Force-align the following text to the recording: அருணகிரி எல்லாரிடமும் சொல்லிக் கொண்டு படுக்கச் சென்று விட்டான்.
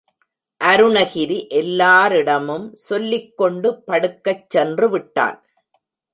அருணகிரி 0.61 1.37
எல்லாரிடமும் 1.49 2.65
சொல்லிக் 2.73 3.37
கொண்டு 3.37 3.83
படுக்கச் 3.87 4.45
சென்று 4.47 4.89
விட்டான். 4.89 5.39